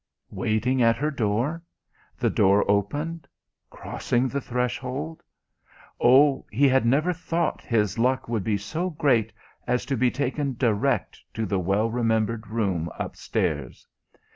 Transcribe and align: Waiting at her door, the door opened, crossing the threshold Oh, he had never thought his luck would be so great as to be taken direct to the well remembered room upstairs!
Waiting 0.31 0.81
at 0.81 0.97
her 0.97 1.11
door, 1.11 1.61
the 2.17 2.31
door 2.31 2.65
opened, 2.67 3.27
crossing 3.69 4.27
the 4.27 4.41
threshold 4.41 5.21
Oh, 5.99 6.43
he 6.51 6.67
had 6.67 6.87
never 6.87 7.13
thought 7.13 7.61
his 7.61 7.99
luck 7.99 8.27
would 8.27 8.43
be 8.43 8.57
so 8.57 8.89
great 8.89 9.31
as 9.67 9.85
to 9.85 9.95
be 9.95 10.09
taken 10.09 10.55
direct 10.57 11.23
to 11.35 11.45
the 11.45 11.59
well 11.59 11.91
remembered 11.91 12.47
room 12.47 12.89
upstairs! 12.97 13.85